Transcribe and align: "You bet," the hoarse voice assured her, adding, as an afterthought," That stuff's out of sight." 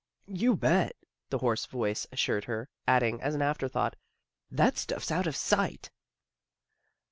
"You 0.43 0.55
bet," 0.55 0.95
the 1.29 1.37
hoarse 1.37 1.67
voice 1.67 2.07
assured 2.11 2.45
her, 2.45 2.69
adding, 2.87 3.21
as 3.21 3.35
an 3.35 3.43
afterthought," 3.43 3.95
That 4.59 4.75
stuff's 4.75 5.11
out 5.11 5.27
of 5.27 5.35
sight." 5.35 5.91